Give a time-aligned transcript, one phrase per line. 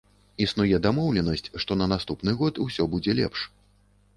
[0.45, 3.39] Ёсць дамоўленасць, што на наступны год усё будзе лепш.